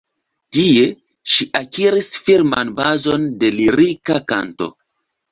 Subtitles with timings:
[0.55, 0.85] Tie,
[1.33, 4.71] ŝi akiris firman bazon de lirika kanto.